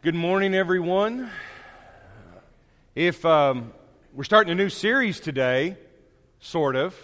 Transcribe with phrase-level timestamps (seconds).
[0.00, 1.28] Good morning, everyone.
[2.94, 3.72] If um,
[4.14, 5.76] we're starting a new series today,
[6.38, 6.96] sort of,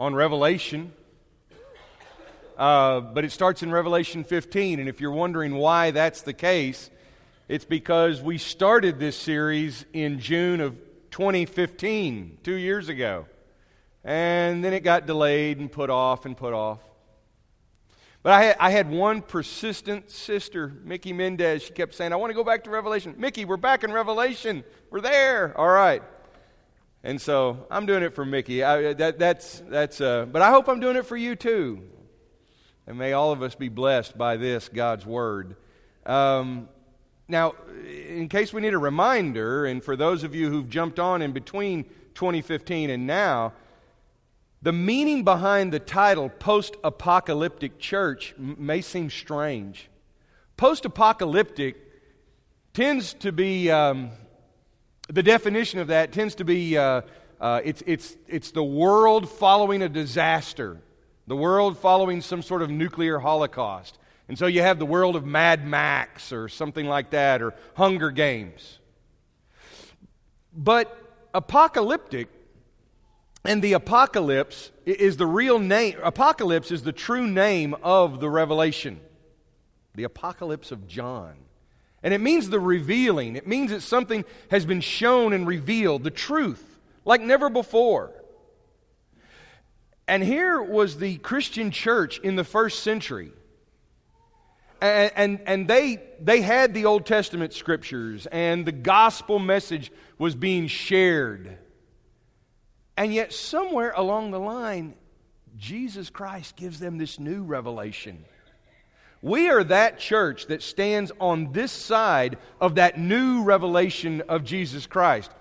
[0.00, 0.92] on Revelation,
[2.58, 4.80] uh, but it starts in Revelation 15.
[4.80, 6.90] And if you're wondering why that's the case,
[7.46, 10.76] it's because we started this series in June of
[11.12, 13.26] 2015, two years ago.
[14.02, 16.80] And then it got delayed and put off and put off.
[18.22, 21.62] But I had, I had one persistent sister, Mickey Mendez.
[21.62, 23.16] She kept saying, I want to go back to Revelation.
[23.18, 24.62] Mickey, we're back in Revelation.
[24.90, 25.58] We're there.
[25.58, 26.02] All right.
[27.02, 28.62] And so I'm doing it for Mickey.
[28.62, 31.82] I, that, that's, that's, uh, but I hope I'm doing it for you too.
[32.86, 35.56] And may all of us be blessed by this, God's Word.
[36.06, 36.68] Um,
[37.26, 37.54] now,
[37.88, 41.32] in case we need a reminder, and for those of you who've jumped on in
[41.32, 43.52] between 2015 and now,
[44.62, 49.88] the meaning behind the title, Post Apocalyptic Church, may seem strange.
[50.56, 51.76] Post apocalyptic
[52.72, 54.10] tends to be, um,
[55.08, 57.02] the definition of that tends to be uh,
[57.42, 60.80] uh, it's, it's, it's the world following a disaster,
[61.26, 63.98] the world following some sort of nuclear holocaust.
[64.28, 68.12] And so you have the world of Mad Max or something like that, or Hunger
[68.12, 68.78] Games.
[70.54, 70.96] But
[71.34, 72.28] apocalyptic
[73.44, 79.00] and the apocalypse is the real name, apocalypse is the true name of the revelation.
[79.94, 81.34] The apocalypse of John.
[82.02, 83.36] And it means the revealing.
[83.36, 88.12] It means that something has been shown and revealed, the truth, like never before.
[90.08, 93.32] And here was the Christian church in the first century.
[94.80, 100.34] And, and, and, they, they had the Old Testament scriptures, and the gospel message was
[100.34, 101.56] being shared.
[103.02, 104.94] And yet, somewhere along the line,
[105.58, 108.24] Jesus Christ gives them this new revelation.
[109.20, 114.86] We are that church that stands on this side of that new revelation of Jesus
[114.86, 115.32] Christ.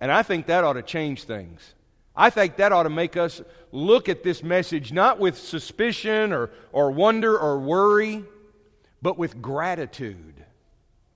[0.00, 1.74] And I think that ought to change things.
[2.16, 6.48] I think that ought to make us look at this message not with suspicion or,
[6.72, 8.24] or wonder or worry,
[9.02, 10.46] but with gratitude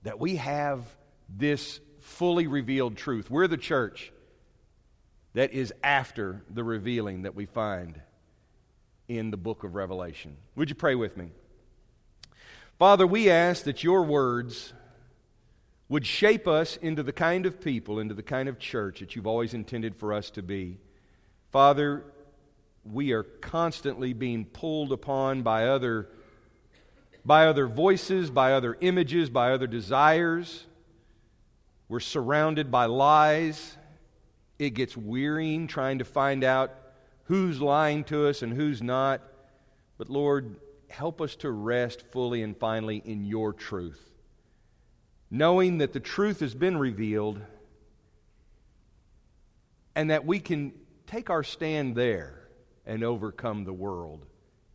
[0.03, 0.83] that we have
[1.27, 3.31] this fully revealed truth.
[3.31, 4.13] We're the church
[5.37, 8.01] that is after the revealing that we find
[9.07, 10.35] in the book of Revelation.
[10.55, 11.29] Would you pray with me?
[12.79, 14.73] Father, we ask that your words
[15.89, 19.27] would shape us into the kind of people, into the kind of church that you've
[19.27, 20.79] always intended for us to be.
[21.51, 22.03] Father,
[22.83, 26.09] we are constantly being pulled upon by other
[27.23, 30.65] by other voices, by other images, by other desires.
[31.87, 33.76] We're surrounded by lies
[34.59, 36.73] it gets wearying trying to find out
[37.25, 39.21] who's lying to us and who's not.
[39.97, 40.55] But Lord,
[40.89, 44.01] help us to rest fully and finally in your truth.
[45.29, 47.41] Knowing that the truth has been revealed
[49.95, 50.73] and that we can
[51.05, 52.47] take our stand there
[52.85, 54.25] and overcome the world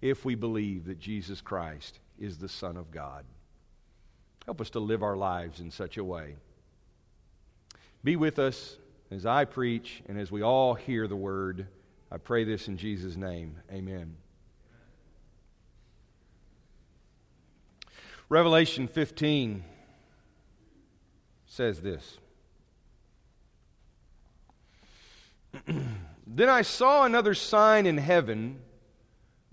[0.00, 3.24] if we believe that Jesus Christ is the Son of God.
[4.44, 6.34] Help us to live our lives in such a way.
[8.04, 8.76] Be with us
[9.12, 11.66] as I preach and as we all hear the word.
[12.10, 13.56] I pray this in Jesus' name.
[13.70, 14.16] Amen.
[18.28, 19.62] Revelation 15
[21.46, 22.18] says this
[26.26, 28.60] Then I saw another sign in heaven,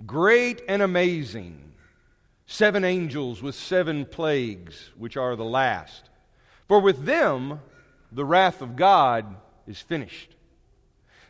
[0.06, 1.66] great and amazing
[2.46, 6.10] seven angels with seven plagues, which are the last.
[6.68, 7.60] For with them
[8.12, 9.36] the wrath of God
[9.70, 10.36] is finished.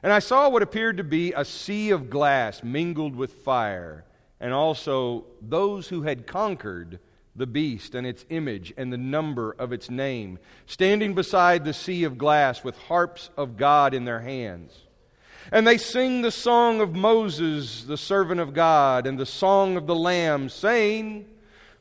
[0.02, 4.06] And I saw what appeared to be a sea of glass mingled with fire,
[4.40, 7.00] and also those who had conquered
[7.36, 12.04] the beast and its image and the number of its name, standing beside the sea
[12.04, 14.74] of glass with harps of God in their hands.
[15.52, 19.88] And they sing the song of Moses, the servant of God, and the song of
[19.88, 21.26] the Lamb, saying,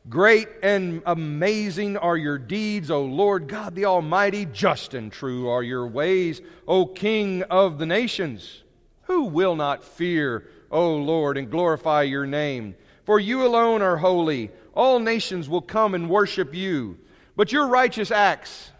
[0.09, 4.47] Great and amazing are your deeds, O Lord God the Almighty.
[4.47, 8.63] Just and true are your ways, O King of the nations.
[9.03, 12.75] Who will not fear, O Lord, and glorify your name?
[13.05, 14.51] For you alone are holy.
[14.73, 16.99] All nations will come and worship you.
[17.37, 18.71] But your righteous acts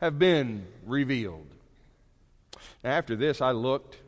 [0.00, 1.46] have been revealed.
[2.82, 3.98] After this, I looked,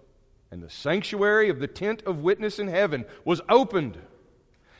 [0.50, 3.98] and the sanctuary of the tent of witness in heaven was opened.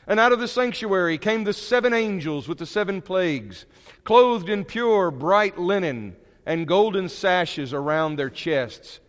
[0.07, 3.65] And out of the sanctuary came the seven angels with the seven plagues,
[4.05, 9.01] clothed in pure, bright linen, and golden sashes around their chests.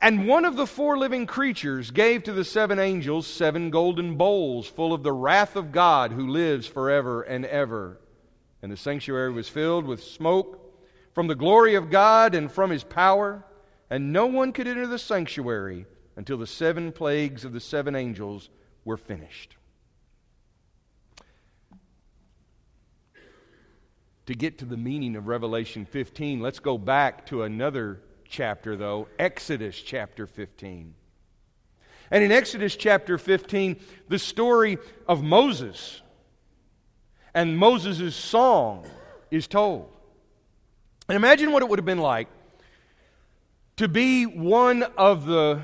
[0.00, 4.68] And one of the four living creatures gave to the seven angels seven golden bowls
[4.68, 7.98] full of the wrath of God who lives forever and ever.
[8.62, 10.62] And the sanctuary was filled with smoke
[11.14, 13.44] from the glory of God and from his power,
[13.88, 18.50] and no one could enter the sanctuary until the seven plagues of the seven angels
[18.84, 19.56] were finished.
[24.26, 29.08] To get to the meaning of Revelation 15, let's go back to another chapter, though
[29.18, 30.94] Exodus chapter 15.
[32.10, 33.76] And in Exodus chapter 15,
[34.08, 34.78] the story
[35.08, 36.02] of Moses
[37.34, 38.86] and Moses' song
[39.30, 39.90] is told.
[41.08, 42.28] And imagine what it would have been like
[43.76, 45.60] to be one of the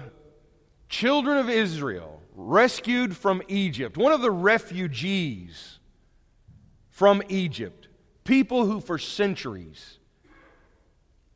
[0.88, 5.78] children of Israel rescued from Egypt, one of the refugees
[6.90, 7.81] from Egypt,
[8.24, 9.98] people who for centuries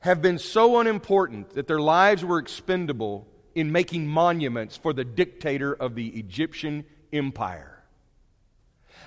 [0.00, 5.74] have been so unimportant that their lives were expendable in making monuments for the dictator
[5.74, 7.82] of the Egyptian empire.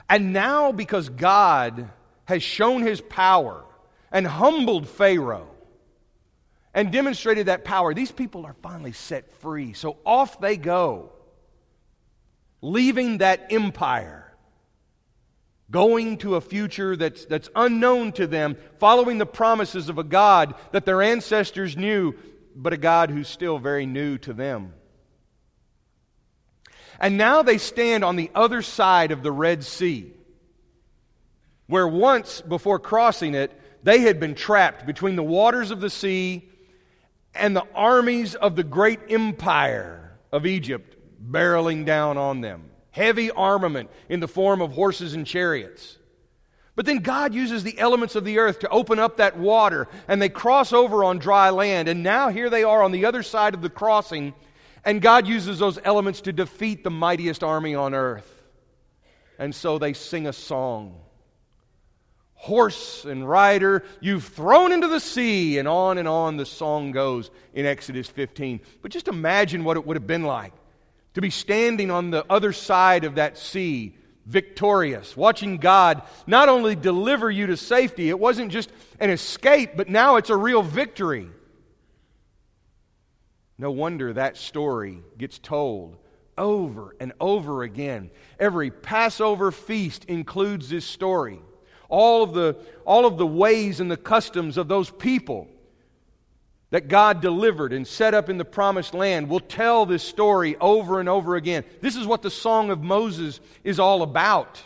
[0.10, 1.90] And now, because God
[2.26, 3.64] has shown his power
[4.12, 5.50] and humbled Pharaoh
[6.74, 9.74] and demonstrated that power, these people are finally set free.
[9.74, 11.12] So off they go,
[12.62, 14.19] leaving that empire,
[15.72, 20.56] going to a future that's, that's unknown to them, following the promises of a God
[20.72, 22.16] that their ancestors knew,
[22.56, 24.74] but a God who's still very new to them.
[27.00, 30.14] And now they stand on the other side of the Red Sea
[31.70, 33.52] where once before crossing it,
[33.84, 36.50] they had been trapped between the waters of the sea
[37.36, 42.72] and the armies of the great empire of Egypt barreling down on them.
[42.92, 45.98] Heavy armament in the form of horses and chariots.
[46.76, 50.22] But then God uses the elements of the earth to open up that water, and
[50.22, 51.90] they cross over on dry land.
[51.90, 54.34] And now here they are on the other side of the crossing,
[54.86, 58.44] and God uses those elements to defeat the mightiest army on earth.
[59.38, 60.96] And so they sing a song
[62.40, 67.30] horse and rider you've thrown into the sea, and on and on the song goes
[67.54, 68.62] in Exodus 15.
[68.82, 70.54] But just imagine what it would have been like
[71.14, 73.96] to be standing on the other side of that sea,
[74.26, 79.90] victorious, watching God not only deliver you to safety, it wasn't just an escape, but
[79.90, 81.30] now it's a real victory.
[83.58, 85.98] No wonder that story gets told
[86.38, 88.12] over and over again.
[88.40, 91.42] Every Passover feast includes this story
[91.90, 92.56] all of the,
[92.86, 95.48] all of the ways and the customs of those people
[96.72, 99.30] that God delivered and set up in the promised land.
[99.30, 101.64] We'll tell this story over and over again.
[101.82, 104.62] This is what the Song of Moses is all about.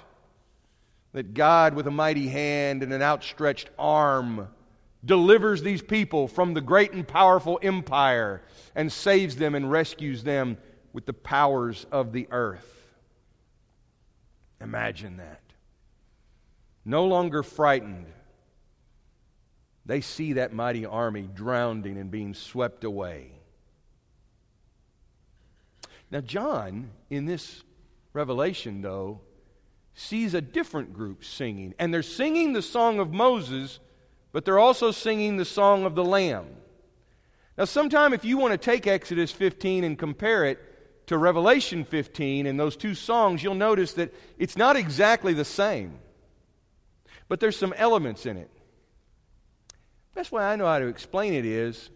[1.13, 4.49] That God, with a mighty hand and an outstretched arm,
[5.05, 8.41] delivers these people from the great and powerful empire
[8.75, 10.57] and saves them and rescues them
[10.91, 12.69] with the powers of the earth.
[14.59, 15.43] Imagine that
[16.85, 18.07] no longer frightened,
[19.85, 23.31] they see that mighty army drowning and being swept away.
[26.09, 27.63] Now, John, in this
[28.13, 29.21] revelation, though,
[29.95, 31.73] sees a different group singing.
[31.79, 33.79] And they're singing the song of Moses,
[34.31, 36.47] but they're also singing the song of the Lamb.
[37.57, 40.59] Now, sometime if you want to take Exodus 15 and compare it
[41.07, 45.99] to Revelation 15 and those two songs, you'll notice that it's not exactly the same
[47.33, 48.49] but there's some elements in it.
[50.13, 51.89] Best way I know how to explain it is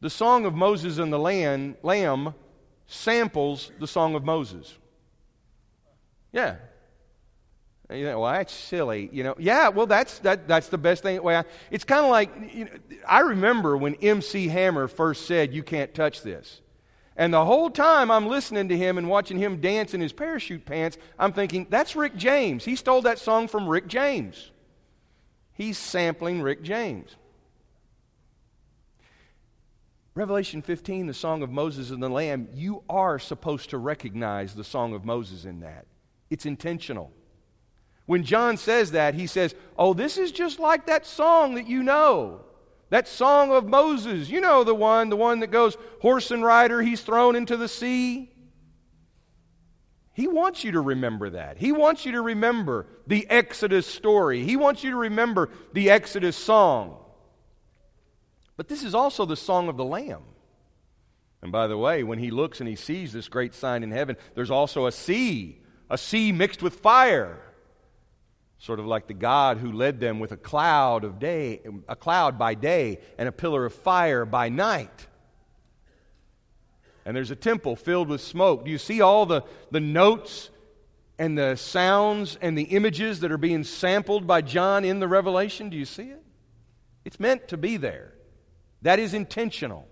[0.00, 2.34] the song of Moses and the lamb, lamb
[2.86, 4.76] samples the song of Moses.
[6.32, 6.56] Yeah.
[7.88, 9.36] And you think, well, that's silly, you know.
[9.38, 11.22] Yeah, well, that's that, that's the best thing.
[11.22, 12.70] Well, it's kind of like you know,
[13.06, 16.62] I remember when MC Hammer first said, "You can't touch this,"
[17.16, 20.66] and the whole time I'm listening to him and watching him dance in his parachute
[20.66, 22.64] pants, I'm thinking, "That's Rick James.
[22.64, 24.50] He stole that song from Rick James."
[25.52, 27.14] He's sampling Rick James.
[30.16, 34.64] Revelation 15, the Song of Moses and the Lamb, you are supposed to recognize the
[34.64, 35.84] Song of Moses in that.
[36.30, 37.12] It's intentional.
[38.06, 41.82] When John says that, he says, Oh, this is just like that song that you
[41.82, 42.46] know.
[42.88, 44.30] That song of Moses.
[44.30, 47.68] You know the one, the one that goes, Horse and rider, he's thrown into the
[47.68, 48.32] sea.
[50.14, 51.58] He wants you to remember that.
[51.58, 54.44] He wants you to remember the Exodus story.
[54.44, 56.96] He wants you to remember the Exodus song.
[58.56, 60.22] But this is also the song of the Lamb.
[61.42, 64.16] And by the way, when he looks and he sees this great sign in heaven,
[64.34, 65.60] there's also a sea,
[65.90, 67.38] a sea mixed with fire.
[68.58, 72.38] Sort of like the God who led them with a cloud of day, a cloud
[72.38, 75.06] by day and a pillar of fire by night
[77.06, 78.64] and there's a temple filled with smoke.
[78.64, 80.50] Do you see all the, the notes
[81.20, 85.70] and the sounds and the images that are being sampled by John in the Revelation?
[85.70, 86.22] Do you see it?
[87.04, 88.12] It's meant to be there.
[88.82, 89.88] That is intentional.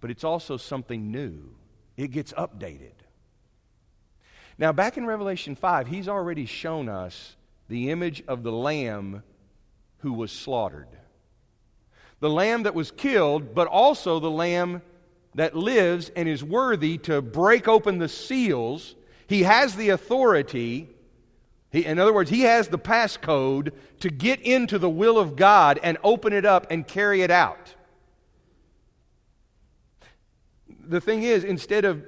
[0.00, 1.54] But it's also something new,
[1.96, 2.92] it gets updated.
[4.58, 7.36] Now, back in Revelation 5, he's already shown us
[7.68, 9.22] the image of the Lamb
[9.98, 10.88] who was slaughtered.
[12.20, 14.80] The Lamb that was killed, but also the Lamb
[15.34, 18.94] that lives and is worthy to break open the seals.
[19.26, 20.88] He has the authority.
[21.76, 25.78] He, in other words, he has the passcode to get into the will of God
[25.82, 27.74] and open it up and carry it out.
[30.88, 32.02] The thing is, instead of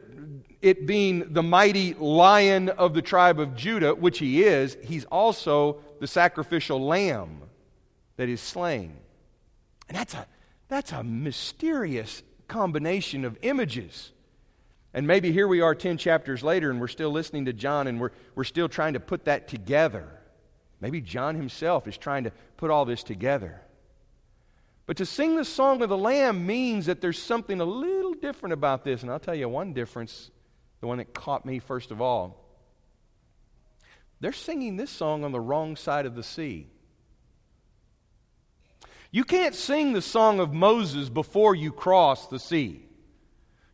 [0.63, 5.81] it being the mighty lion of the tribe of Judah, which he is, he's also
[6.01, 7.43] the sacrificial lamb
[8.17, 8.97] that is slain.
[9.87, 10.27] And that's a,
[10.69, 14.13] that's a mysterious combination of images.
[14.95, 18.01] And maybe here we are 10 chapters later and we're still listening to John and
[18.01, 20.09] we're, we're still trying to put that together.
[20.81, 23.61] Maybe John himself is trying to put all this together.
[24.87, 28.55] But to sing the song of the Lamb means that there's something a little different
[28.55, 29.03] about this.
[29.03, 30.31] And I'll tell you one difference
[30.81, 32.45] the one that caught me first of all.
[34.21, 36.69] They're singing this song on the wrong side of the sea.
[39.11, 42.88] You can't sing the song of Moses before you cross the sea.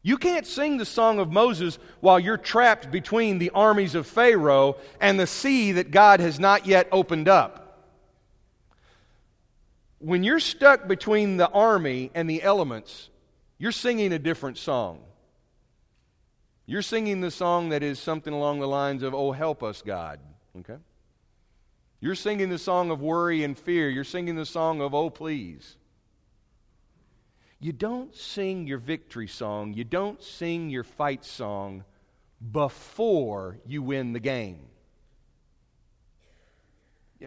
[0.06, 4.76] You can't sing the song of Moses while you're trapped between the armies of Pharaoh
[5.00, 7.88] and the sea that God has not yet opened up.
[10.00, 13.08] When you're stuck between the army and the elements,
[13.56, 15.00] you're singing a different song.
[16.66, 20.20] You're singing the song that is something along the lines of, Oh, help us, God.
[20.58, 20.76] Okay?
[22.00, 23.88] You're singing the song of worry and fear.
[23.88, 25.78] You're singing the song of, Oh, please.
[27.64, 31.84] You don't sing your victory song, you don't sing your fight song
[32.52, 34.66] before you win the game.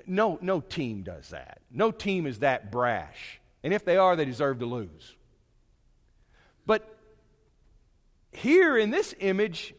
[0.05, 1.61] No, no team does that.
[1.71, 3.41] No team is that brash.
[3.63, 5.15] And if they are, they deserve to lose.
[6.67, 6.87] But
[8.31, 9.73] here in this image,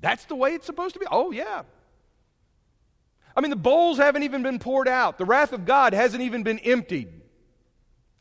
[0.00, 1.06] that's the way it's supposed to be.
[1.08, 1.62] Oh, yeah.
[3.36, 6.42] I mean, the bowls haven't even been poured out, the wrath of God hasn't even
[6.42, 7.20] been emptied.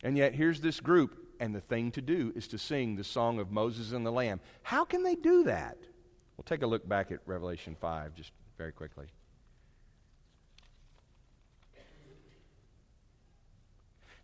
[0.04, 3.40] And yet, here's this group, and the thing to do is to sing the song
[3.40, 4.42] of Moses and the Lamb.
[4.62, 5.78] How can they do that?
[6.36, 9.06] We'll take a look back at Revelation 5 just very quickly.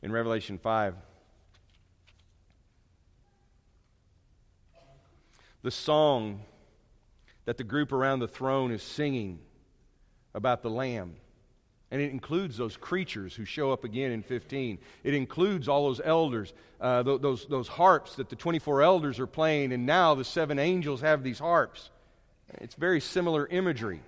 [0.02, 0.96] In Revelation 5,
[5.62, 6.42] the song
[7.46, 9.40] that the group around the throne is singing
[10.34, 11.16] about the Lamb.
[11.92, 14.78] And it includes those creatures who show up again in 15.
[15.04, 19.28] It includes all those elders, uh, th- those, those harps that the 24 elders are
[19.28, 21.90] playing, and now the seven angels have these harps.
[22.60, 24.02] It's very similar imagery.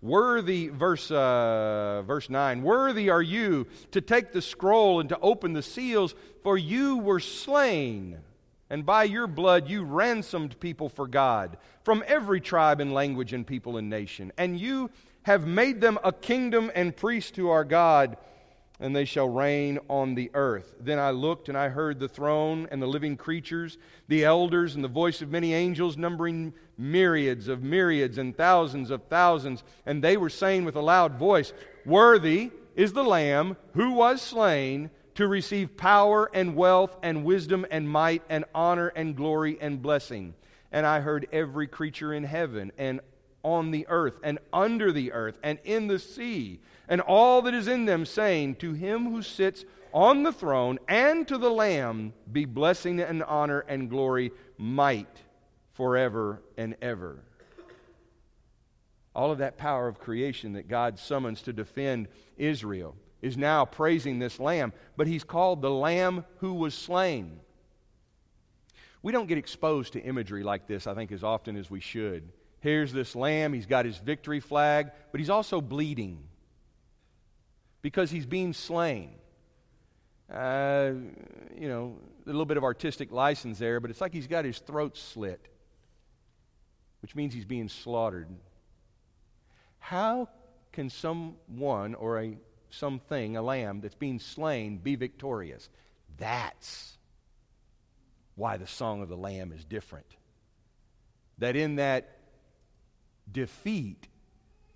[0.00, 5.52] Worthy, verse, uh, verse 9, worthy are you to take the scroll and to open
[5.52, 8.18] the seals, for you were slain
[8.70, 13.46] and by your blood you ransomed people for God from every tribe and language and
[13.46, 14.32] people and nation.
[14.36, 14.90] And you
[15.28, 18.16] have made them a kingdom and priests to our God,
[18.80, 20.74] and they shall reign on the earth.
[20.80, 23.76] Then I looked, and I heard the throne and the living creatures,
[24.08, 29.02] the elders, and the voice of many angels, numbering myriads of myriads and thousands of
[29.10, 29.64] thousands.
[29.84, 31.52] And they were saying with a loud voice,
[31.84, 37.86] Worthy is the Lamb who was slain to receive power and wealth and wisdom and
[37.86, 40.32] might and honor and glory and blessing.
[40.72, 43.02] And I heard every creature in heaven and
[43.48, 47.68] on the earth and under the earth and in the sea and all that is
[47.68, 52.44] in them saying, To him who sits on the throne and to the Lamb be
[52.44, 55.22] blessing and honor and glory, might
[55.72, 57.22] forever and ever.
[59.14, 64.18] All of that power of creation that God summons to defend Israel is now praising
[64.18, 67.40] this lamb, but he's called the lamb who was slain.
[69.02, 72.30] We don't get exposed to imagery like this, I think, as often as we should.
[72.60, 76.24] Here's this lamb, he's got his victory flag, but he's also bleeding
[77.82, 79.10] because he's being slain.
[80.32, 80.92] Uh,
[81.56, 84.58] you know, a little bit of artistic license there, but it's like he's got his
[84.58, 85.48] throat slit,
[87.00, 88.28] which means he's being slaughtered.
[89.78, 90.28] How
[90.72, 92.36] can someone or a
[92.70, 95.68] something, a lamb that's being slain, be victorious.
[96.16, 96.96] That's
[98.34, 100.06] why the song of the lamb is different.
[101.38, 102.17] That in that
[103.32, 104.08] defeat,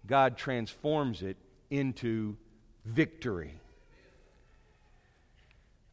[0.06, 1.36] God transforms it
[1.70, 2.36] into
[2.84, 3.54] victory.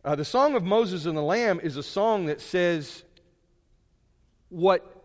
[0.03, 3.03] Uh, the song of Moses and the Lamb is a song that says
[4.49, 4.95] what,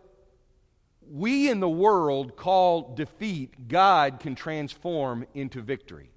[1.10, 6.10] we in the world call defeat, God can transform into victory.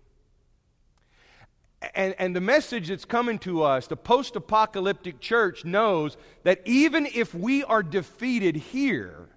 [1.94, 7.06] And, and the message that's coming to us, the post apocalyptic church knows that even
[7.06, 9.30] if we are defeated here,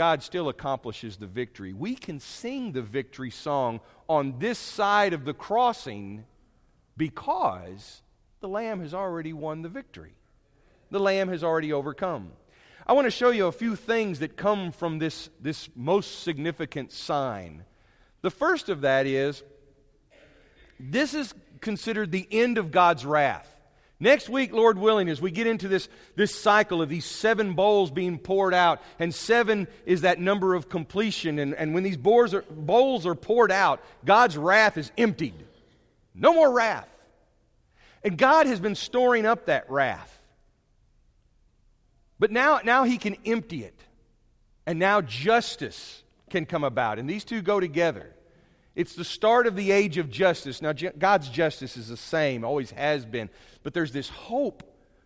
[0.00, 1.74] God still accomplishes the victory.
[1.74, 6.24] We can sing the victory song on this side of the crossing
[6.96, 8.00] because
[8.40, 10.14] the Lamb has already won the victory.
[10.90, 12.32] The Lamb has already overcome.
[12.86, 16.92] I want to show you a few things that come from this, this most significant
[16.92, 17.64] sign.
[18.22, 19.42] The first of that is
[20.78, 23.59] this is considered the end of God's wrath.
[24.02, 27.90] Next week, Lord willing, as we get into this, this cycle of these seven bowls
[27.90, 32.32] being poured out, and seven is that number of completion, and, and when these bowls
[32.32, 35.34] are, bowls are poured out, God's wrath is emptied.
[36.14, 36.88] No more wrath.
[38.02, 40.18] And God has been storing up that wrath.
[42.18, 43.78] But now, now He can empty it.
[44.66, 46.98] And now justice can come about.
[46.98, 48.14] And these two go together.
[48.80, 50.62] It's the start of the age of justice.
[50.62, 53.28] Now, God's justice is the same, always has been.
[53.62, 54.62] But there's this hope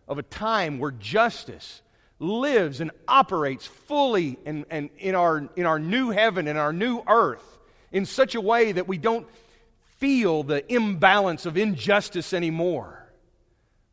[0.07, 1.81] of a time where justice
[2.17, 7.03] lives and operates fully in, in, in, our, in our new heaven, and our new
[7.05, 7.43] earth,
[7.91, 9.27] in such a way that we don't
[9.97, 13.05] feel the imbalance of injustice anymore.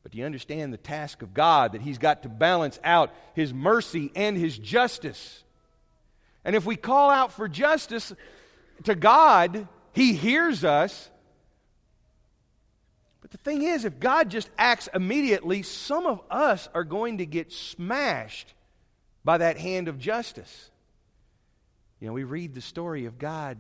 [0.05, 3.53] But do you understand the task of God that He's got to balance out His
[3.53, 5.43] mercy and His justice?
[6.45, 8.13] And if we call out for justice,
[8.85, 11.11] to God, He hears us.
[13.21, 17.27] But the thing is, if God just acts immediately, some of us are going to
[17.27, 18.55] get smashed
[19.25, 20.71] by that hand of justice.
[22.01, 23.59] You know, we read the story of God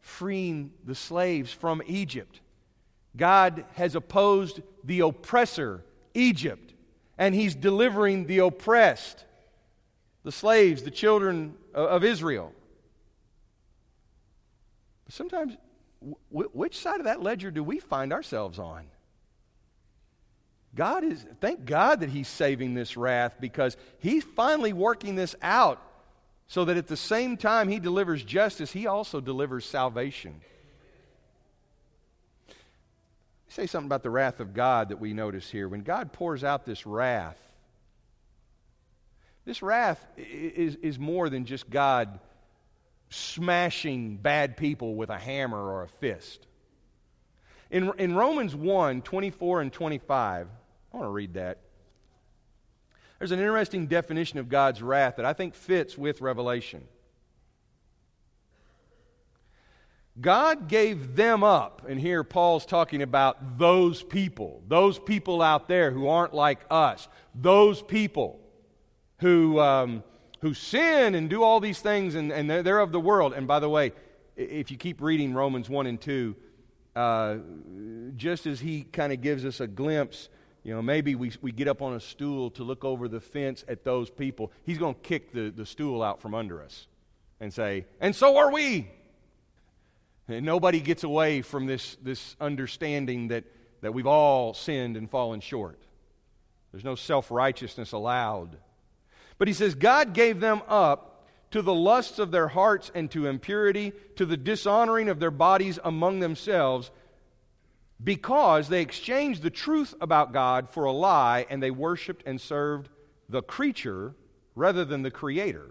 [0.00, 2.40] freeing the slaves from Egypt.
[3.16, 6.72] God has opposed the oppressor, Egypt,
[7.18, 9.24] and He's delivering the oppressed,
[10.22, 12.52] the slaves, the children of Israel.
[15.10, 15.56] Sometimes,
[16.30, 18.86] w- which side of that ledger do we find ourselves on?
[20.74, 25.82] God is, thank God that He's saving this wrath because He's finally working this out
[26.46, 30.40] so that at the same time He delivers justice, He also delivers salvation.
[33.48, 35.68] Say something about the wrath of God that we notice here.
[35.68, 37.36] When God pours out this wrath,
[39.44, 42.20] this wrath is, is more than just God
[43.10, 46.46] smashing bad people with a hammer or a fist.
[47.70, 50.48] In, in Romans 1 24 and 25,
[50.92, 51.58] I want to read that.
[53.18, 56.84] There's an interesting definition of God's wrath that I think fits with Revelation.
[60.20, 65.90] God gave them up, and here Paul's talking about those people, those people out there
[65.90, 68.40] who aren't like us, those people
[69.18, 70.02] who um,
[70.40, 73.32] who sin and do all these things, and, and they're, they're of the world.
[73.32, 73.92] And by the way,
[74.36, 76.36] if you keep reading Romans 1 and 2,
[76.96, 77.36] uh,
[78.16, 80.28] just as he kind of gives us a glimpse,
[80.62, 83.64] you know, maybe we, we get up on a stool to look over the fence
[83.68, 86.86] at those people, he's going to kick the, the stool out from under us
[87.38, 88.90] and say, and so are we.
[90.28, 93.44] And nobody gets away from this, this understanding that,
[93.80, 95.80] that we've all sinned and fallen short.
[96.72, 98.56] There's no self righteousness allowed.
[99.40, 103.26] But he says, God gave them up to the lusts of their hearts and to
[103.26, 106.90] impurity, to the dishonoring of their bodies among themselves,
[108.04, 112.90] because they exchanged the truth about God for a lie and they worshiped and served
[113.30, 114.14] the creature
[114.54, 115.70] rather than the creator.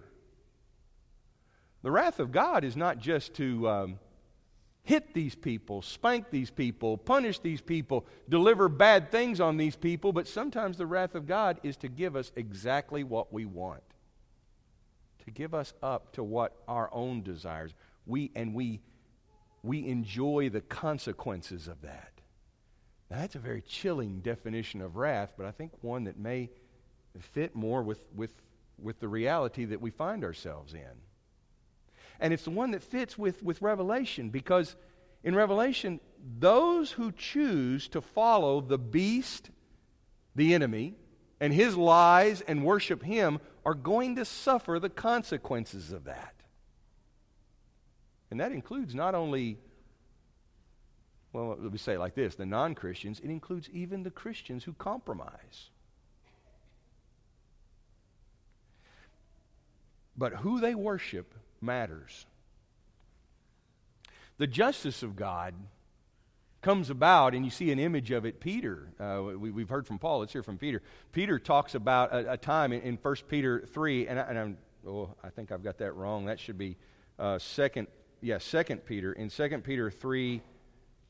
[1.84, 3.70] The wrath of God is not just to.
[3.70, 4.00] Um,
[4.84, 10.12] hit these people, spank these people, punish these people, deliver bad things on these people,
[10.12, 13.84] but sometimes the wrath of God is to give us exactly what we want.
[15.26, 17.74] To give us up to what our own desires.
[18.06, 18.82] We and we
[19.62, 22.12] we enjoy the consequences of that.
[23.10, 26.50] Now that's a very chilling definition of wrath, but I think one that may
[27.20, 28.34] fit more with, with,
[28.82, 31.02] with the reality that we find ourselves in.
[32.20, 34.76] And it's the one that fits with, with Revelation because
[35.24, 36.00] in Revelation,
[36.40, 39.50] those who choose to follow the beast,
[40.36, 40.96] the enemy,
[41.40, 46.36] and his lies and worship him are going to suffer the consequences of that.
[48.32, 49.58] And that includes not only,
[51.34, 54.64] well, let me say it like this the non Christians, it includes even the Christians
[54.64, 55.70] who compromise.
[60.18, 62.26] But who they worship matters.
[64.38, 65.54] The justice of God
[66.62, 68.40] comes about, and you see an image of it.
[68.40, 70.82] Peter, uh, we, have heard from Paul, let's hear from Peter.
[71.12, 75.10] Peter talks about a, a time in, in 1 Peter 3, and, I, and oh,
[75.24, 76.26] I think I've got that wrong.
[76.26, 76.76] That should be
[77.18, 77.88] uh, second,
[78.22, 79.14] yeah, second Peter.
[79.14, 80.42] In Second Peter 3,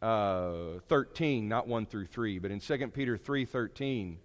[0.02, 4.18] uh, 13, not 1 through 3, but in 2 Peter 3, 13,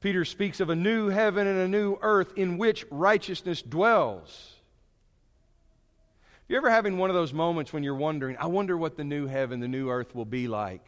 [0.00, 4.56] Peter speaks of a new heaven and a new earth in which righteousness dwells.
[6.44, 9.04] If you're ever having one of those moments when you're wondering, I wonder what the
[9.04, 10.82] new heaven, the new earth will be like.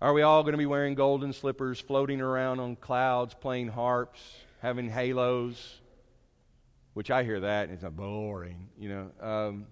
[0.00, 4.20] Are we all going to be wearing golden slippers, floating around on clouds, playing harps,
[4.60, 5.78] having halos?
[6.94, 9.10] Which I hear that, and it's boring, you know.
[9.20, 9.66] Um,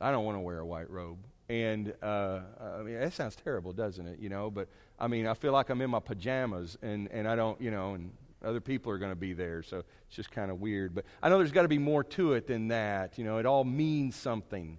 [0.00, 1.18] I don't want to wear a white robe.
[1.48, 4.18] And uh, I mean, that sounds terrible, doesn't it?
[4.18, 7.36] You know, but I mean, I feel like I'm in my pajamas, and, and I
[7.36, 8.10] don't, you know, and
[8.44, 10.94] other people are going to be there, so it's just kind of weird.
[10.94, 13.18] But I know there's got to be more to it than that.
[13.18, 14.78] You know, it all means something.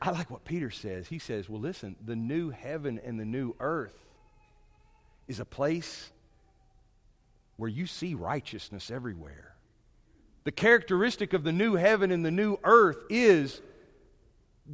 [0.00, 1.08] I like what Peter says.
[1.08, 3.98] He says, well, listen, the new heaven and the new earth
[5.26, 6.10] is a place
[7.56, 9.54] where you see righteousness everywhere.
[10.44, 13.62] The characteristic of the new heaven and the new earth is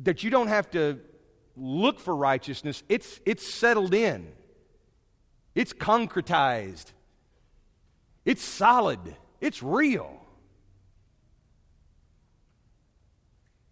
[0.02, 0.98] that you don't have to
[1.56, 4.32] look for righteousness, it's, it's settled in,
[5.54, 6.92] it's concretized,
[8.24, 9.00] it's solid,
[9.40, 10.16] it's real.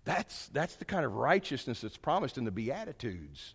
[0.04, 3.54] That's, that's the kind of righteousness that's promised in the Beatitudes.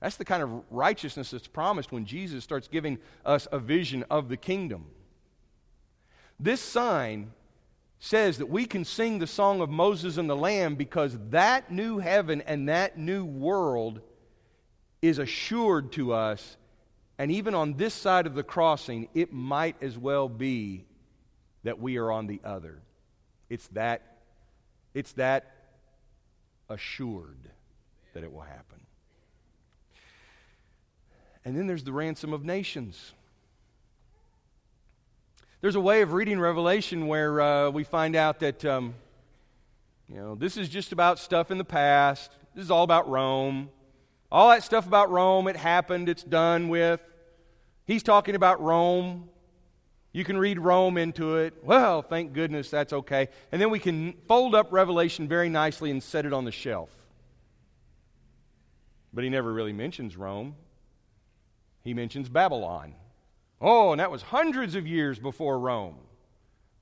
[0.00, 4.28] That's the kind of righteousness that's promised when Jesus starts giving us a vision of
[4.28, 4.86] the kingdom.
[6.38, 7.32] This sign
[7.98, 11.98] says that we can sing the song of Moses and the Lamb because that new
[11.98, 14.00] heaven and that new world
[15.00, 16.56] is assured to us.
[17.18, 20.84] And even on this side of the crossing, it might as well be
[21.64, 22.80] that we are on the other.
[23.48, 24.02] It's that
[24.94, 25.52] it's that
[26.70, 27.50] assured
[28.14, 28.80] that it will happen.
[31.44, 33.12] And then there's the ransom of nations.
[35.60, 38.94] There's a way of reading Revelation where uh, we find out that, um,
[40.08, 42.32] you know, this is just about stuff in the past.
[42.54, 43.68] This is all about Rome.
[44.30, 47.00] All that stuff about Rome, it happened, it's done with.
[47.84, 49.28] He's talking about Rome.
[50.12, 51.54] You can read Rome into it.
[51.62, 53.28] Well, thank goodness that's okay.
[53.52, 56.90] And then we can fold up Revelation very nicely and set it on the shelf.
[59.12, 60.56] But he never really mentions Rome,
[61.82, 62.94] he mentions Babylon.
[63.60, 65.96] Oh, and that was hundreds of years before Rome.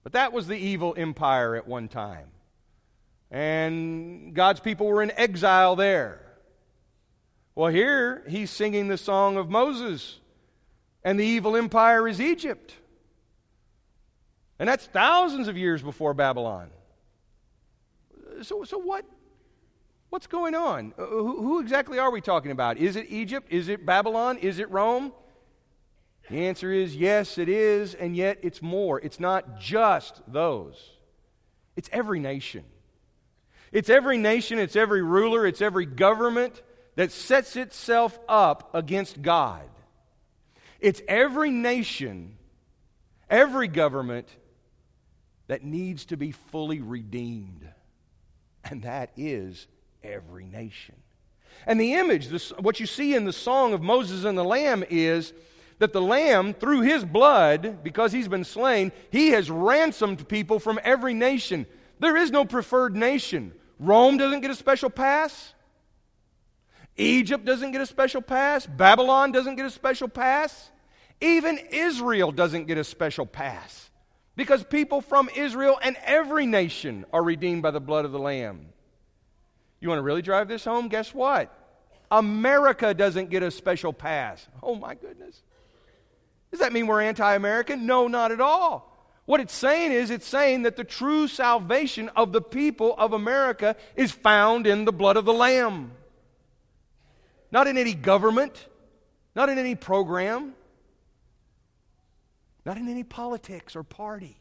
[0.03, 2.29] But that was the evil empire at one time.
[3.31, 6.24] And God's people were in exile there.
[7.55, 10.19] Well, here he's singing the song of Moses,
[11.05, 12.75] and the evil empire is Egypt.
[14.59, 16.71] And that's thousands of years before Babylon.
[18.43, 19.05] So, so what,
[20.11, 20.95] what's going on?
[20.99, 22.79] Uh, who, who exactly are we talking about?
[22.79, 23.49] Is it Egypt?
[23.51, 24.39] Is it Babylon?
[24.39, 25.13] Is it Rome?
[26.31, 28.99] The answer is yes, it is, and yet it's more.
[29.01, 30.91] It's not just those,
[31.77, 32.65] it's every nation.
[33.71, 36.63] It's every nation, it's every ruler, it's every government
[36.97, 39.63] that sets itself up against God.
[40.81, 42.37] It's every nation,
[43.29, 44.29] every government
[45.47, 47.69] that needs to be fully redeemed.
[48.65, 49.67] And that is
[50.03, 50.95] every nation.
[51.67, 55.33] And the image, what you see in the song of Moses and the Lamb is
[55.79, 60.79] that the Lamb, through his blood, because he's been slain, he has ransomed people from
[60.85, 61.67] every nation.
[61.99, 63.53] There is no preferred nation.
[63.79, 65.53] Rome doesn't get a special pass.
[66.97, 68.67] Egypt doesn't get a special pass.
[68.67, 70.71] Babylon doesn't get a special pass.
[71.21, 73.91] Even Israel doesn't get a special pass.
[74.37, 78.67] Because people from Israel and every nation are redeemed by the blood of the Lamb.
[79.81, 80.89] You want to really drive this home?
[80.89, 81.57] Guess what?
[82.11, 84.47] America doesn't get a special pass.
[84.63, 85.43] Oh my goodness.
[86.51, 87.87] Does that mean we're anti American?
[87.87, 88.91] No, not at all.
[89.27, 93.75] What it's saying is, it's saying that the true salvation of the people of America
[93.97, 95.93] is found in the blood of the Lamb.
[97.55, 98.67] Not in any government,
[99.37, 100.55] not in any program,
[102.67, 104.37] not in any politics or party.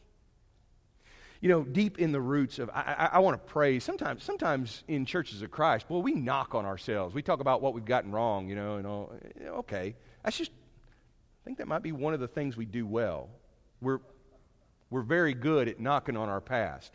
[1.40, 3.78] You know, deep in the roots of, I, I, I want to pray.
[3.78, 7.14] Sometimes, sometimes in churches of Christ, well, we knock on ourselves.
[7.14, 9.12] We talk about what we've gotten wrong, you know, and all.
[9.46, 13.28] Okay, that's just, I think that might be one of the things we do well.
[13.80, 14.00] We're,
[14.90, 16.92] we're very good at knocking on our past.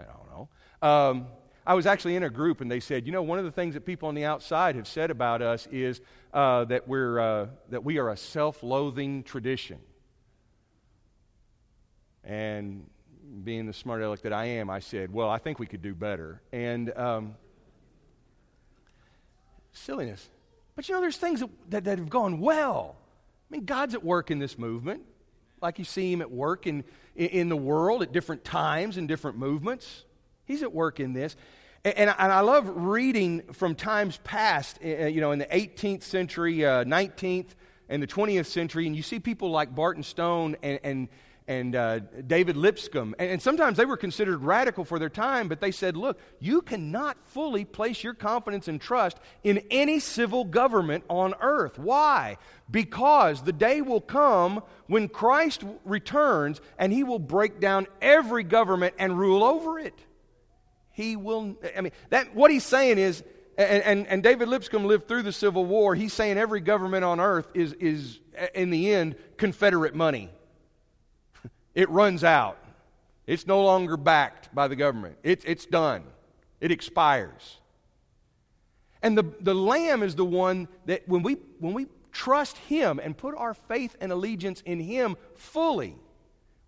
[0.00, 0.48] I don't know.
[0.82, 1.26] Um,
[1.66, 3.74] I was actually in a group and they said, you know, one of the things
[3.74, 6.00] that people on the outside have said about us is
[6.32, 9.78] uh, that, we're, uh, that we are a self loathing tradition.
[12.22, 12.86] And
[13.42, 15.94] being the smart aleck that I am, I said, Well, I think we could do
[15.94, 16.42] better.
[16.52, 17.34] And um,
[19.72, 20.28] silliness.
[20.76, 22.96] But you know, there's things that, that, that, have gone well.
[23.50, 25.02] I mean, God's at work in this movement,
[25.60, 29.38] like you see Him at work in, in the world at different times and different
[29.38, 30.04] movements.
[30.44, 31.36] He's at work in this.
[31.84, 36.64] And, I love reading from times past, eh, eh, you know, in the 18th century,
[36.64, 37.48] uh, 19th,
[37.90, 41.08] and the 20th century, and you see people like Barton Stone and, and,
[41.46, 43.14] and uh, David Lipscomb.
[43.18, 46.62] And, and, sometimes they were considered radical for their time, but they said, look, you
[46.62, 51.78] cannot fully place your confidence and trust in any civil government on earth.
[51.78, 52.38] Why?
[52.70, 58.94] Because the day will come when Christ returns and he will break down every government
[58.98, 60.00] and rule over it.
[60.94, 63.24] He will, I mean, that, what he's saying is,
[63.58, 65.94] and, and, and David Lipscomb lived through the Civil War.
[65.94, 68.20] He's saying every government on earth is, is
[68.54, 70.30] in the end, Confederate money.
[71.74, 72.56] It runs out.
[73.26, 75.16] It's no longer backed by the government.
[75.24, 76.04] It's, it's done.
[76.60, 77.58] It expires.
[79.02, 83.16] And the, the Lamb is the one that when we, when we trust Him and
[83.16, 85.96] put our faith and allegiance in Him fully,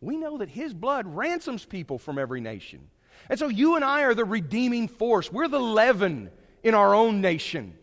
[0.01, 2.89] we know that His blood ransoms people from every nation.
[3.29, 5.31] And so you and I are the redeeming force.
[5.31, 6.31] We're the leaven
[6.63, 7.75] in our own nation,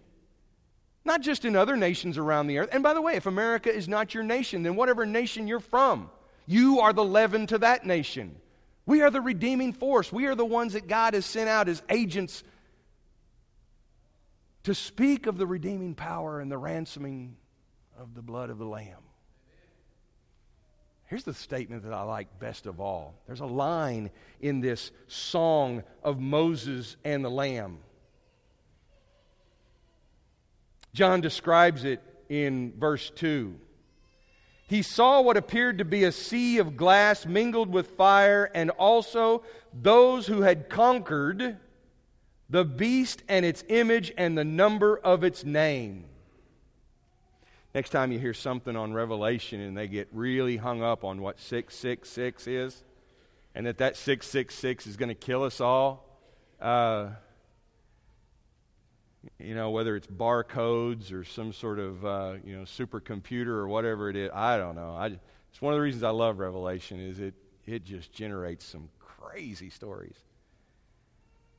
[1.05, 2.69] not just in other nations around the earth.
[2.71, 6.09] And by the way, if America is not your nation, then whatever nation you're from,
[6.45, 8.35] you are the leaven to that nation.
[8.85, 10.11] We are the redeeming force.
[10.11, 12.43] We are the ones that God has sent out as agents
[14.63, 17.37] to speak of the redeeming power and the ransoming
[17.97, 19.03] of the blood of the Lamb.
[21.13, 23.13] Here's the statement that I like best of all.
[23.27, 24.09] There's a line
[24.41, 27.77] in this song of Moses and the Lamb.
[30.95, 33.53] John describes it in verse 2
[34.67, 39.43] he saw what appeared to be a sea of glass mingled with fire, and also
[39.71, 41.59] those who had conquered
[42.49, 46.05] the beast and its image and the number of its name.
[47.73, 51.39] Next time you hear something on Revelation and they get really hung up on what
[51.39, 52.83] 666 is,
[53.55, 56.07] and that that 666 is going to kill us all,
[56.61, 57.09] uh,
[59.39, 64.09] you know, whether it's barcodes or some sort of, uh, you know, supercomputer or whatever
[64.09, 64.29] it is.
[64.33, 64.95] I don't know.
[64.95, 65.07] I,
[65.51, 67.33] it's one of the reasons I love Revelation is it,
[67.65, 70.17] it just generates some crazy stories.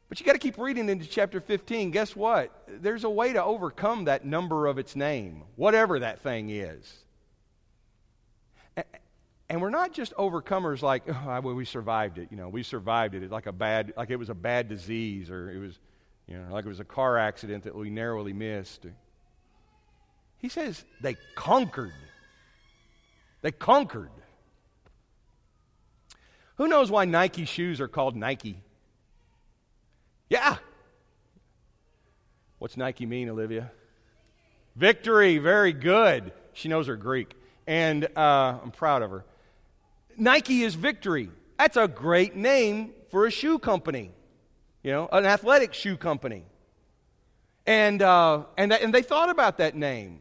[0.09, 1.91] But you got to keep reading into chapter 15.
[1.91, 2.51] Guess what?
[2.69, 6.95] There's a way to overcome that number of its name, whatever that thing is.
[9.49, 12.29] And we're not just overcomers like, oh, we survived it.
[12.31, 13.23] You know, we survived it.
[13.23, 15.79] It's like a bad, like it was a bad disease or it was
[16.27, 18.87] you know, like it was a car accident that we narrowly missed.
[20.39, 21.93] He says they conquered.
[23.43, 24.11] They conquered.
[26.57, 28.63] Who knows why Nike shoes are called Nike?
[30.35, 30.57] Yeah.
[32.59, 33.71] What's Nike mean, Olivia?
[34.77, 35.39] Victory.
[35.39, 36.33] Very good.
[36.53, 37.35] She knows her Greek.
[37.67, 39.25] And uh, I'm proud of her.
[40.17, 41.31] Nike is victory.
[41.59, 44.11] That's a great name for a shoe company
[44.85, 46.45] you know, an athletic shoe company.
[47.67, 50.21] And, uh, and, and they thought about that name.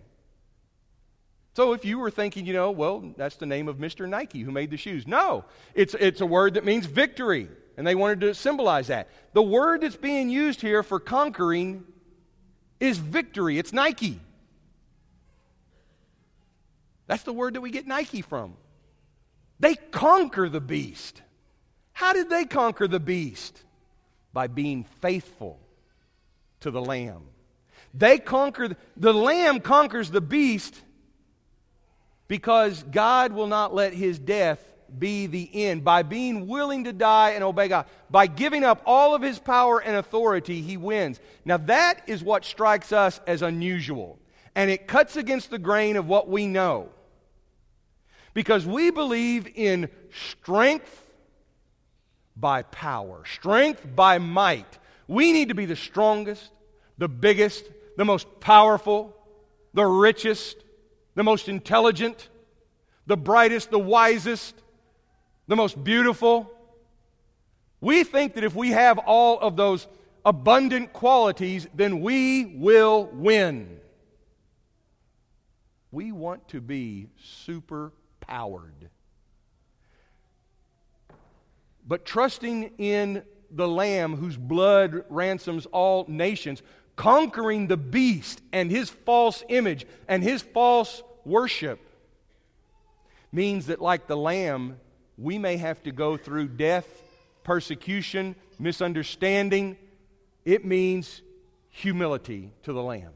[1.55, 4.07] So if you were thinking, you know, well, that's the name of Mr.
[4.07, 5.05] Nike who made the shoes.
[5.05, 5.43] No,
[5.75, 7.49] it's, it's a word that means victory.
[7.75, 9.09] And they wanted to symbolize that.
[9.33, 11.83] The word that's being used here for conquering
[12.79, 13.57] is victory.
[13.57, 14.19] It's Nike.
[17.07, 18.55] That's the word that we get Nike from.
[19.59, 21.21] They conquer the beast.
[21.93, 23.63] How did they conquer the beast?
[24.33, 25.59] by being faithful
[26.61, 27.21] to the Lamb.
[27.93, 30.75] They conquer, the Lamb conquers the beast
[32.27, 34.59] because God will not let his death
[34.99, 35.83] be the end.
[35.83, 39.79] By being willing to die and obey God, by giving up all of his power
[39.79, 41.19] and authority, he wins.
[41.45, 44.19] Now, that is what strikes us as unusual.
[44.55, 46.89] And it cuts against the grain of what we know.
[48.33, 50.99] Because we believe in strength
[52.35, 54.79] by power, strength by might.
[55.07, 56.51] We need to be the strongest,
[56.97, 57.65] the biggest,
[57.97, 59.15] the most powerful,
[59.73, 60.57] the richest,
[61.15, 62.29] the most intelligent,
[63.05, 64.55] the brightest, the wisest,
[65.47, 66.51] the most beautiful.
[67.81, 69.87] We think that if we have all of those
[70.25, 73.79] abundant qualities, then we will win.
[75.91, 78.89] We want to be super powered.
[81.85, 86.63] But trusting in the Lamb whose blood ransoms all nations,
[86.95, 91.79] conquering the beast and his false image and his false worship,
[93.31, 94.79] means that, like the Lamb,
[95.17, 96.87] we may have to go through death,
[97.43, 99.77] persecution, misunderstanding.
[100.45, 101.21] It means
[101.69, 103.13] humility to the Lamb.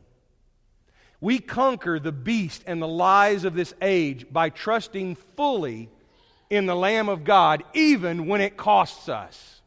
[1.20, 5.90] We conquer the beast and the lies of this age by trusting fully
[6.50, 9.62] in the Lamb of God, even when it costs us.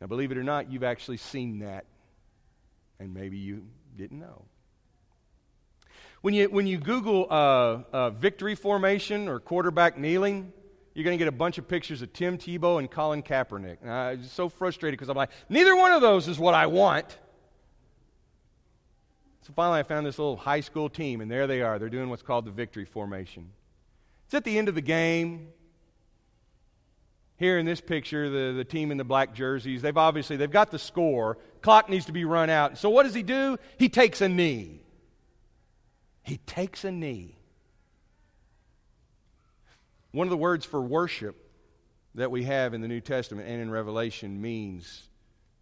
[0.00, 1.86] Now, believe it or not, you've actually seen that,
[2.98, 3.64] and maybe you
[3.96, 4.42] didn't know.
[6.22, 10.52] When you, when you Google uh, uh, victory formation or quarterback kneeling,
[10.94, 13.78] you're going to get a bunch of pictures of Tim Tebow and Colin Kaepernick.
[13.82, 16.66] And I was so frustrated because I'm like, neither one of those is what I
[16.66, 17.18] want.
[19.40, 21.80] So finally, I found this little high school team, and there they are.
[21.80, 23.50] They're doing what's called the victory formation.
[24.26, 25.48] It's at the end of the game.
[27.36, 30.70] Here in this picture, the, the team in the black jerseys, they've obviously they've got
[30.70, 31.38] the score.
[31.62, 32.78] Clock needs to be run out.
[32.78, 33.58] So what does he do?
[33.78, 34.81] He takes a knee.
[36.22, 37.36] He takes a knee.
[40.12, 41.50] One of the words for worship
[42.14, 45.08] that we have in the New Testament and in Revelation means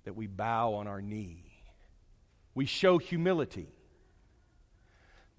[0.04, 1.44] that we bow on our knee.
[2.54, 3.68] We show humility.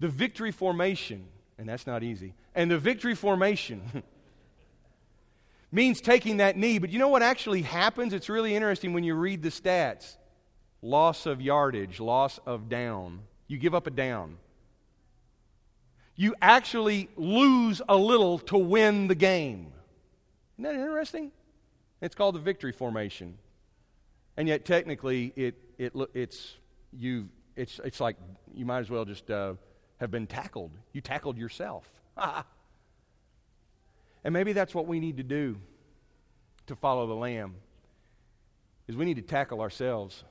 [0.00, 1.26] The victory formation,
[1.58, 4.02] and that's not easy, and the victory formation
[5.70, 6.78] means taking that knee.
[6.78, 8.12] But you know what actually happens?
[8.12, 10.16] It's really interesting when you read the stats
[10.80, 13.20] loss of yardage, loss of down.
[13.46, 14.38] You give up a down.
[16.14, 19.72] You actually lose a little to win the game.
[20.58, 21.32] Isn't that interesting?
[22.00, 23.38] It's called the victory formation.
[24.36, 26.54] And yet, technically, it, it, it's,
[26.92, 28.16] you, it's, it's like
[28.54, 29.54] you might as well just uh,
[30.00, 30.70] have been tackled.
[30.92, 31.88] You tackled yourself.
[32.16, 32.44] and
[34.32, 35.58] maybe that's what we need to do
[36.66, 37.56] to follow the Lamb,
[38.86, 40.24] is we need to tackle ourselves.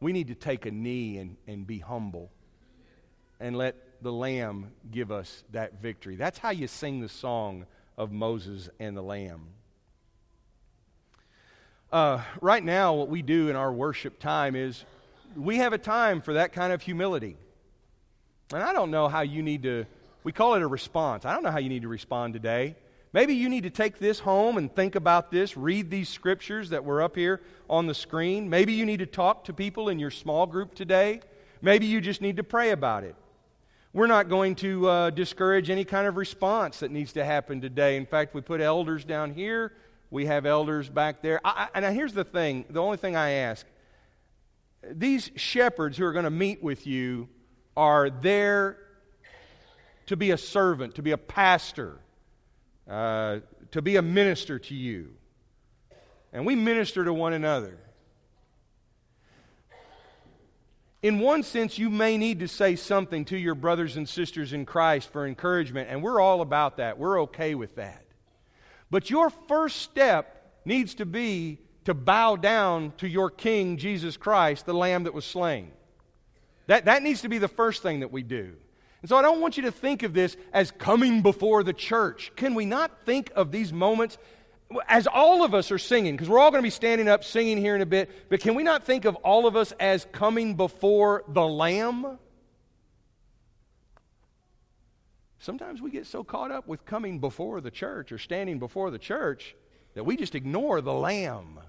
[0.00, 2.30] We need to take a knee and, and be humble
[3.40, 6.14] and let the Lamb give us that victory.
[6.14, 7.64] That's how you sing the song
[7.96, 9.46] of Moses and the Lamb.
[11.90, 14.84] Uh, right now, what we do in our worship time is
[15.34, 17.38] we have a time for that kind of humility.
[18.52, 19.86] And I don't know how you need to,
[20.22, 21.24] we call it a response.
[21.24, 22.76] I don't know how you need to respond today.
[23.14, 26.84] Maybe you need to take this home and think about this, read these scriptures that
[26.84, 27.40] were up here
[27.70, 28.50] on the screen.
[28.50, 31.20] Maybe you need to talk to people in your small group today.
[31.62, 33.16] Maybe you just need to pray about it.
[33.94, 37.96] We're not going to uh, discourage any kind of response that needs to happen today.
[37.96, 39.72] In fact, we put elders down here,
[40.10, 41.40] we have elders back there.
[41.44, 43.64] I, I, and here's the thing the only thing I ask
[44.90, 47.28] these shepherds who are going to meet with you
[47.76, 48.78] are there
[50.06, 51.98] to be a servant, to be a pastor,
[52.90, 53.38] uh,
[53.70, 55.10] to be a minister to you.
[56.32, 57.78] And we minister to one another.
[61.04, 64.64] In one sense, you may need to say something to your brothers and sisters in
[64.64, 66.96] Christ for encouragement, and we're all about that.
[66.96, 68.06] We're okay with that.
[68.90, 74.64] But your first step needs to be to bow down to your King, Jesus Christ,
[74.64, 75.72] the Lamb that was slain.
[76.68, 78.54] That, that needs to be the first thing that we do.
[79.02, 82.32] And so I don't want you to think of this as coming before the church.
[82.34, 84.16] Can we not think of these moments
[84.88, 86.14] as all of us are singing?
[86.14, 88.54] Because we're all going to be standing up singing here in a bit, but can
[88.54, 92.18] we not think of all of us as coming before the Lamb?
[95.38, 98.98] Sometimes we get so caught up with coming before the church or standing before the
[98.98, 99.54] church
[99.94, 101.60] that we just ignore the Lamb.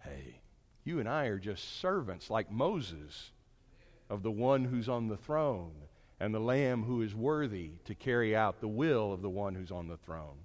[0.00, 0.40] Hey,
[0.84, 3.32] you and I are just servants like Moses
[4.08, 5.72] of the one who's on the throne
[6.18, 9.70] and the Lamb who is worthy to carry out the will of the one who's
[9.70, 10.38] on the throne.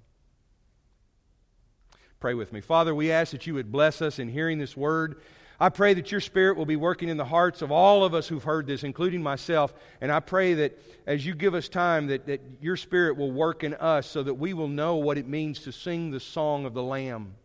[2.20, 2.62] Pray with me.
[2.62, 5.22] Father, we ask that you would bless us in hearing this word.
[5.60, 8.28] I pray that your Spirit will be working in the hearts of all of us
[8.28, 9.74] who've heard this, including myself.
[10.02, 13.64] And I pray that as you give us time, that, that your Spirit will work
[13.64, 16.74] in us so that we will know what it means to sing the song of
[16.74, 17.36] the Lamb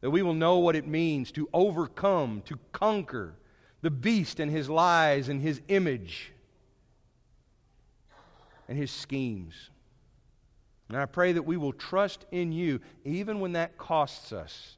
[0.00, 3.34] that we will know what it means to overcome, to conquer
[3.82, 6.32] the beast and his lies and his image
[8.68, 9.70] and his schemes.
[10.90, 14.76] And I pray that we will trust in you, even when that costs us.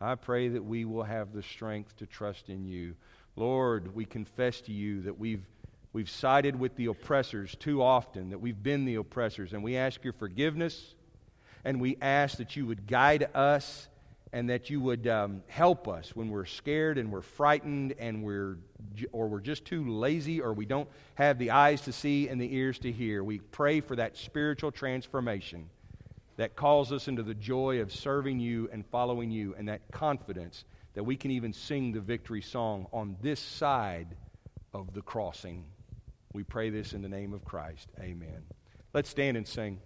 [0.00, 2.96] I pray that we will have the strength to trust in you.
[3.36, 5.46] Lord, we confess to you that we've,
[5.92, 10.02] we've sided with the oppressors too often, that we've been the oppressors, and we ask
[10.02, 10.96] your forgiveness,
[11.64, 13.86] and we ask that you would guide us
[14.32, 18.58] and that you would um, help us when we're scared and we're frightened and we're
[19.12, 22.54] or we're just too lazy or we don't have the eyes to see and the
[22.54, 23.22] ears to hear.
[23.22, 25.70] We pray for that spiritual transformation
[26.36, 30.64] that calls us into the joy of serving you and following you and that confidence
[30.94, 34.16] that we can even sing the victory song on this side
[34.74, 35.64] of the crossing.
[36.32, 37.88] We pray this in the name of christ.
[38.00, 38.42] Amen.
[38.92, 39.80] Let's stand and sing